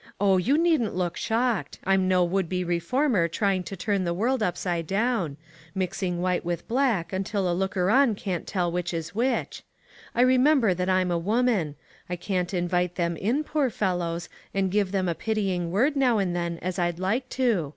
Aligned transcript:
"Oh! 0.20 0.36
you 0.36 0.56
needn't 0.56 0.94
look 0.94 1.16
shocked; 1.16 1.80
I 1.82 1.94
am 1.94 2.06
no 2.06 2.22
would 2.22 2.48
be 2.48 2.62
reformer 2.62 3.26
trying 3.26 3.64
to 3.64 3.76
turn 3.76 4.04
the 4.04 4.14
world 4.14 4.40
upside 4.40 4.86
down; 4.86 5.36
mixing 5.74 6.22
white 6.22 6.44
with 6.44 6.68
black, 6.68 7.12
until 7.12 7.50
a 7.50 7.52
looker 7.52 7.90
on 7.90 8.14
can't 8.14 8.46
tell 8.46 8.70
which 8.70 8.94
is 8.94 9.16
which. 9.16 9.64
I 10.14 10.20
re 10.20 10.38
member 10.38 10.74
that 10.74 10.88
I'm 10.88 11.10
a 11.10 11.18
woman. 11.18 11.74
I 12.08 12.14
can't 12.14 12.54
invite 12.54 12.94
them 12.94 13.16
in, 13.16 13.42
poor 13.42 13.68
fellows, 13.68 14.28
and 14.54 14.70
give 14.70 14.92
them 14.92 15.08
a 15.08 15.14
pity 15.16 15.52
ing 15.52 15.72
word 15.72 15.96
now 15.96 16.18
and 16.18 16.36
then 16.36 16.58
as 16.58 16.78
I'd 16.78 17.00
like 17.00 17.28
to. 17.30 17.74